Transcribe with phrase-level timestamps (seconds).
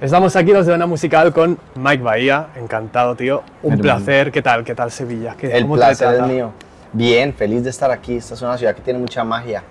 [0.00, 3.82] Estamos aquí los de una musical con Mike Bahía, encantado tío, un Hermano.
[3.82, 4.62] placer, ¿qué tal?
[4.62, 5.34] ¿Qué tal Sevilla?
[5.38, 6.52] ¿Qué, El cómo te placer es mío.
[6.92, 8.16] Bien, feliz de estar aquí.
[8.16, 9.62] Esta es una ciudad que tiene mucha magia,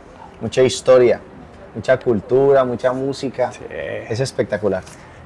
[0.41, 1.19] mucha historia,
[1.75, 3.51] mucha cultura, mucha música.
[3.51, 3.59] Sí.
[3.69, 4.81] Es espectacular.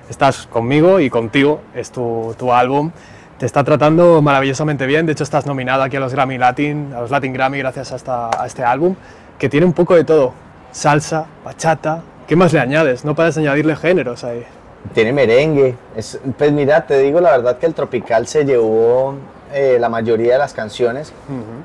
[0.10, 2.92] Estás conmigo y contigo, es tu, tu álbum,
[3.38, 7.02] te está tratando maravillosamente bien, de hecho estás nominado aquí a los Grammy Latin, a
[7.02, 8.96] los Latin Grammy gracias a, esta- a este álbum,
[9.38, 10.34] que tiene un poco de todo,
[10.72, 13.06] salsa, bachata, ¿qué más le añades?
[13.06, 14.44] No puedes añadirle géneros ahí.
[14.94, 15.76] Tiene merengue.
[15.96, 19.16] Es- pues mira, te digo la verdad que el tropical se llevó
[19.54, 21.12] eh, la mayoría de las canciones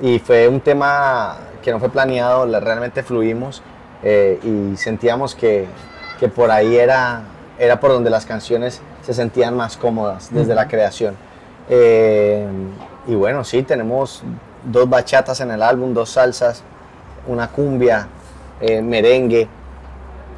[0.00, 3.62] y fue un tema que no fue planeado, la- realmente fluimos
[4.02, 5.66] eh, y sentíamos que,
[6.20, 7.22] que por ahí era,
[7.58, 11.14] era por donde las canciones se sentían más cómodas desde la creación.
[11.68, 12.46] Eh,
[13.06, 14.22] y bueno, sí, tenemos
[14.64, 16.62] dos bachatas en el álbum, dos salsas,
[17.26, 18.08] una cumbia,
[18.82, 19.46] merengue.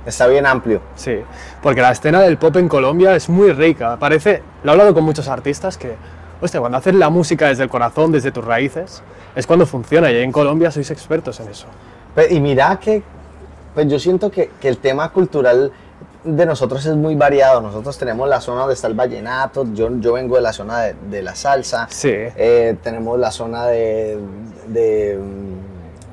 [0.06, 0.80] Está bien amplio.
[0.95, 1.19] Sí,
[1.62, 3.96] porque la escena del pop en Colombia es muy rica.
[3.98, 5.95] Parece, lo he hablado con muchos artistas que,
[6.41, 9.02] hostia, cuando haces la música desde el corazón, desde tus raíces,
[9.35, 10.10] es cuando funciona.
[10.13, 11.66] Y en Colombia sois expertos en eso.
[12.15, 13.02] Pe- Y mira que,
[13.74, 15.73] pues yo siento que, que el tema cultural
[16.24, 17.60] de nosotros es muy variado.
[17.60, 20.95] Nosotros tenemos la zona donde está el vallenato, yo, yo vengo de la zona de,
[21.10, 22.10] de la salsa, Sí.
[22.13, 24.18] eh, tenemos la zona de,
[24.66, 25.18] de,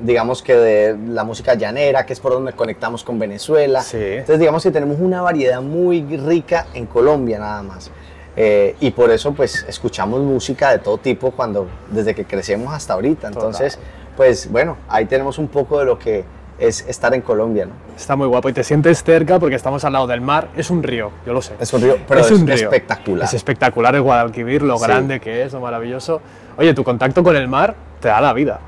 [0.03, 3.81] digamos que de la música llanera, que es por donde conectamos con Venezuela.
[3.81, 3.97] Sí.
[3.97, 7.89] Entonces digamos que tenemos una variedad muy rica en Colombia nada más.
[8.35, 12.93] Eh, y por eso pues escuchamos música de todo tipo cuando desde que crecemos hasta
[12.93, 13.27] ahorita.
[13.27, 13.79] Entonces,
[14.17, 16.23] pues bueno, ahí tenemos un poco de lo que
[16.59, 17.71] es estar en Colombia, ¿no?
[17.95, 20.49] Está muy guapo y te sientes cerca porque estamos al lado del mar.
[20.55, 21.53] Es un río, yo lo sé.
[21.59, 22.55] Es un río, pero es, un río.
[22.55, 23.25] espectacular.
[23.25, 24.85] Es espectacular el Guadalquivir, lo Sí.
[24.85, 26.21] grande que es, lo maravilloso.
[26.57, 28.59] Oye, tu contacto con el mar te da la vida.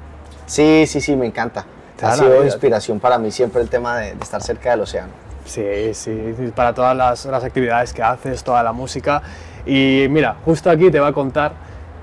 [0.45, 1.65] Sí, sí, sí, me encanta.
[2.01, 5.13] Ha sido inspiración para mí siempre el tema de, de estar cerca del océano.
[5.45, 9.21] Sí, sí, sí, para todas las, las actividades que haces, toda la música.
[9.65, 11.53] Y mira, justo aquí te va a contar,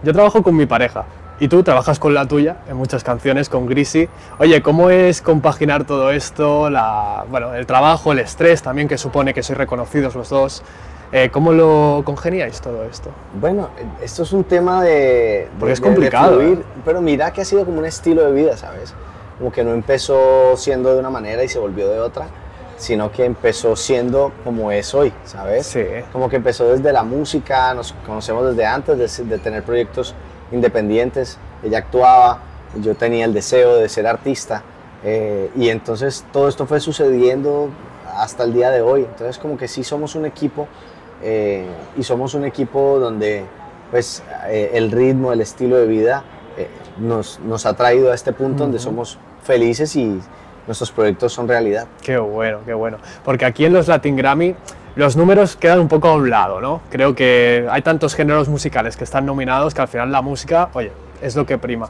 [0.02, 1.04] yo trabajo con mi pareja
[1.40, 4.08] y tú trabajas con la tuya en muchas canciones, con Grisi.
[4.38, 6.70] Oye, ¿cómo es compaginar todo esto?
[6.70, 10.62] La, bueno, el trabajo, el estrés también que supone que sois reconocidos los dos.
[11.14, 13.10] Eh, ¿Cómo lo congeniáis todo esto?
[13.38, 13.68] Bueno,
[14.02, 14.90] esto es un tema de...
[14.90, 16.64] de- Porque es de- de complicado, fluir, ¿eh?
[16.86, 18.94] pero mira que ha sido como un estilo de vida, ¿sabes?
[19.38, 22.28] Como que no empezó siendo de una manera y se volvió de otra,
[22.78, 25.66] sino que empezó siendo como es hoy, ¿sabes?
[25.66, 25.84] Sí.
[26.12, 30.14] Como que empezó desde la música, nos conocemos desde antes de, de tener proyectos
[30.50, 31.36] independientes.
[31.62, 32.38] Ella actuaba,
[32.80, 34.62] yo tenía el deseo de ser artista.
[35.04, 37.68] eh, y entonces todo esto fue sucediendo
[38.16, 39.02] hasta el día de hoy.
[39.02, 40.68] Entonces como que sí somos un equipo
[41.22, 41.66] eh,
[41.96, 43.44] y somos un equipo donde
[43.90, 46.24] pues eh, el ritmo, el estilo de vida
[46.56, 46.68] eh,
[46.98, 48.84] nos, nos ha traído a este punto donde Ujú.
[48.84, 50.20] somos felices y
[50.66, 51.86] nuestros proyectos son realidad.
[52.00, 52.98] Qué bueno, qué bueno.
[53.24, 54.54] Porque aquí en los Latin Grammy
[54.94, 56.82] los números quedan un poco a un lado, ¿no?
[56.90, 60.92] Creo que hay tantos géneros musicales que están nominados que al final la música, oye,
[61.20, 61.88] es lo que prima.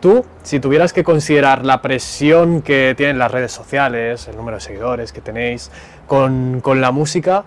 [0.00, 4.60] Tú, si tuvieras que considerar la presión que tienen las redes sociales, el número de
[4.60, 5.70] seguidores que tenéis
[6.06, 7.44] con, con la música,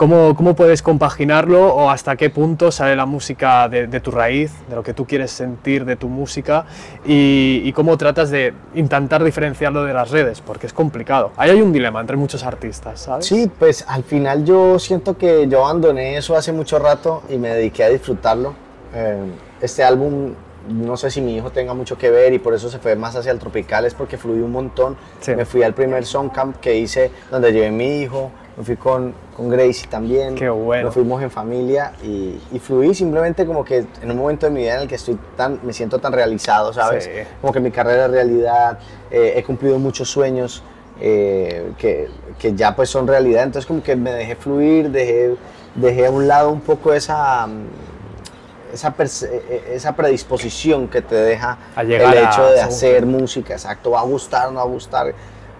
[0.00, 4.50] ¿cómo, ¿cómo puedes compaginarlo o hasta qué punto sale la música de, de tu raíz,
[4.66, 6.64] de lo que tú quieres sentir de tu música
[7.04, 10.40] y, y cómo tratas de intentar diferenciarlo de las redes?
[10.40, 11.32] Porque es complicado.
[11.36, 13.26] Ahí hay un dilema entre muchos artistas, ¿sabes?
[13.26, 17.50] Sí, pues al final yo siento que yo abandoné eso hace mucho rato y me
[17.50, 18.54] dediqué a disfrutarlo.
[18.94, 19.18] Eh,
[19.60, 20.32] este álbum,
[20.66, 23.16] no sé si mi hijo tenga mucho que ver y por eso se fue más
[23.16, 24.96] hacia el tropical, es porque fluí un montón.
[25.20, 25.34] Sí.
[25.34, 28.76] Me fui al primer song camp que hice donde llevé a mi hijo, me fui
[28.76, 30.34] con, con Gracie también.
[30.34, 30.84] Qué bueno.
[30.86, 34.60] Nos fuimos en familia y, y fluí simplemente como que en un momento de mi
[34.60, 37.04] vida en el que estoy tan, me siento tan realizado, ¿sabes?
[37.04, 37.10] Sí.
[37.40, 38.78] Como que mi carrera es realidad,
[39.10, 40.62] eh, he cumplido muchos sueños
[41.00, 45.36] eh, que, que ya pues son realidad, entonces como que me dejé fluir, dejé,
[45.74, 51.14] dejé a un lado un poco esa, mm, esa, perse- eh, esa predisposición que te
[51.14, 55.14] deja A el hecho de hacer música, exacto, va a gustar, no va a gustar.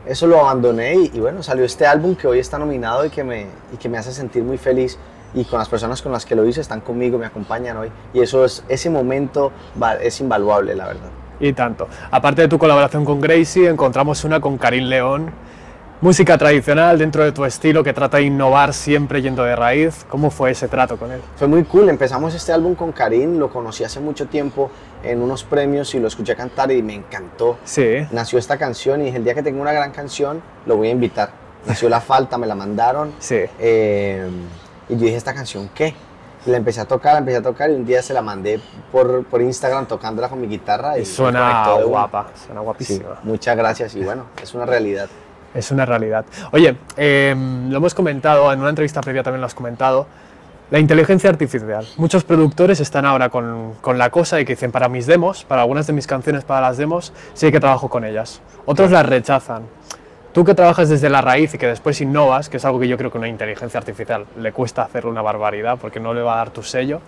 [0.06, 3.47] Eso lo abandoné y, bueno, salió este álbum que hoy está nominado y que, me,
[3.72, 4.99] y que me hace sentir muy feliz
[5.34, 8.21] y con las personas con las que lo hice están conmigo, me acompañan hoy y
[8.21, 9.53] eso es, ese momento
[10.01, 11.10] es invaluable, la verdad.
[11.39, 11.89] Y tanto.
[12.10, 15.30] Aparte de tu colaboración con Gracie, encontramos una con Karim León.
[16.03, 20.07] Música tradicional dentro de tu estilo que trata de innovar siempre yendo de raíz.
[20.09, 21.21] ¿Cómo fue ese trato con él?
[21.37, 24.71] Fue muy cool, empezamos este álbum con Karim, lo conocí hace mucho tiempo
[25.03, 27.59] en unos premios y lo escuché cantar y me encantó.
[27.65, 28.07] Sí.
[28.13, 30.93] Nació esta canción y dije, el día que tenga una gran canción, lo voy a
[30.93, 31.33] invitar.
[31.67, 33.13] Nació La Falta, me la mandaron.
[33.19, 33.43] Sí.
[33.59, 34.27] eh,
[34.89, 35.95] y yo dije, ¿esta canción qué?
[36.47, 38.59] La empecé a tocar, la empecé a tocar y un día se la mandé
[38.91, 40.97] por, por Instagram tocándola con mi guitarra.
[40.99, 43.21] Y, Y suena guapa, suena Sí, guapísima.
[43.23, 45.11] muchas gracias y bueno, es una realidad.
[45.55, 46.25] Es una realidad.
[46.53, 47.35] Oye, eh,
[47.69, 50.07] lo hemos comentado, en una entrevista previa también lo has comentado,
[50.71, 51.85] la inteligencia artificial.
[51.97, 55.63] Muchos productores están ahora con, con, la cosa de que dicen, para mis demos, para
[55.63, 58.41] algunas de mis canciones, para las demos, sí que trabajo con ellas.
[58.67, 59.65] Otros las rechazan.
[60.33, 62.97] Tú que trabajas desde la raíz y que después innovas, que es algo que yo
[62.97, 66.37] creo que una inteligencia artificial le cuesta hacer una barbaridad porque no le va a
[66.37, 67.01] dar tu sello,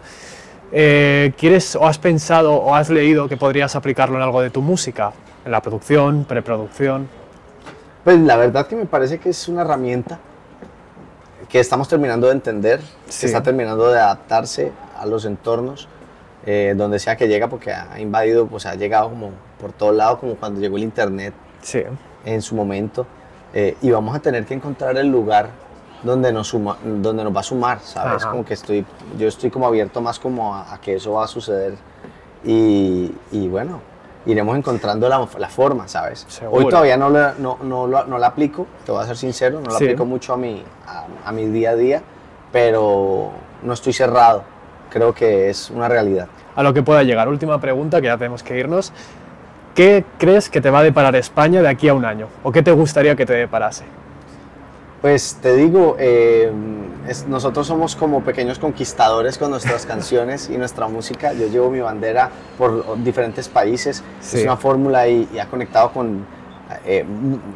[0.73, 4.61] eh, ¿quieres o has pensado o has leído que podrías aplicarlo en algo de tu
[4.61, 5.13] música?
[5.45, 7.22] En la producción, preproducción.
[8.05, 10.19] Pues la verdad que me parece que es una herramienta
[11.49, 13.21] que estamos terminando de entender, Sí.
[13.21, 15.89] que está terminando de adaptarse a los entornos,
[16.47, 20.19] eh, donde sea que llega, porque ha invadido, pues ha llegado como por todo lado,
[20.19, 21.83] como cuando llegó el internet Sí.
[22.25, 23.07] en su momento,
[23.55, 25.51] eh, y vamos a tener que encontrar el lugar
[26.03, 28.23] donde nos, suma- donde nos va a sumar, ¿sabes?
[28.23, 28.31] Ajá.
[28.33, 28.85] Como que estoy,
[29.19, 31.75] yo estoy como abierto más como a, a que eso va a suceder,
[32.45, 33.81] y, y bueno,
[34.27, 36.25] iremos encontrando la, la forma, ¿sabes?
[36.29, 36.65] Seguro.
[36.65, 39.71] Hoy todavía no, la- no, no, no la aplico, te voy a ser sincero, no
[39.71, 39.85] la Sí.
[39.85, 42.03] aplico mucho a mi, a, a mi día a día,
[42.53, 43.31] pero
[43.63, 44.45] no estoy cerrado,
[44.91, 46.29] creo que es una realidad.
[46.55, 47.29] A lo que pueda llegar.
[47.29, 48.93] Última pregunta, que ya tenemos que irnos.
[49.75, 52.27] ¿Qué crees que te va a deparar España de aquí a un año?
[52.43, 53.85] ¿O qué te gustaría que te deparase?
[55.01, 56.53] Pues te digo, eh,
[57.09, 61.33] es- nosotros somos como pequeños conquistadores con nuestras canciones y nuestra música.
[61.33, 64.03] Yo llevo mi bandera por diferentes países.
[64.21, 64.39] Sí.
[64.39, 66.25] Es una fórmula y, y ha conectado con
[66.85, 67.05] eh,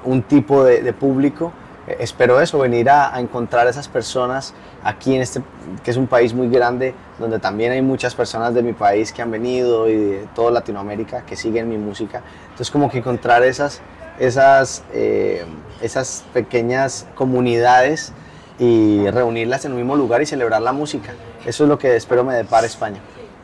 [0.05, 1.53] un- tipo de, de público.
[1.87, 5.41] Eh, espero eso, venir a, a encontrar esas personas aquí en este,
[5.85, 9.23] que es un país muy grande, donde también hay muchas personas de mi país que
[9.23, 12.23] han venido y de toda Latinoamérica que siguen mi música.
[12.47, 13.81] Entonces como que encontrar esas,
[14.19, 15.45] esas, eh,
[15.81, 18.13] esas pequeñas comunidades
[18.59, 21.13] y reunirlas en un mismo lugar y celebrar la música.
[21.45, 22.99] Eso es lo que espero me depara España.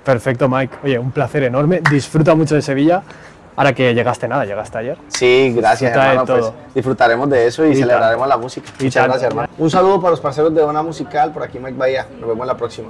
[0.04, 0.76] Perfecto, Mike.
[0.82, 1.80] Oye, un placer enorme.
[1.90, 3.02] Disfruta mucho de Sevilla.
[3.54, 4.96] Ahora que llegaste nada, llegaste ayer.
[5.08, 6.26] Sí, gracias Disfruta de hermano.
[6.26, 8.70] Pues, disfrutaremos de eso y, Y celebraremos la música.
[8.80, 9.48] Y Muchas gracias hermano.
[9.58, 12.06] Un saludo para los parceros de Ona Musical, por aquí Mike Bahía.
[12.18, 12.88] Nos vemos la próxima.